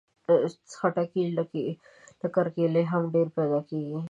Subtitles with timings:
[0.79, 1.23] خټکی
[2.21, 3.95] له کرکيله هم ډېر پیدا کېږي.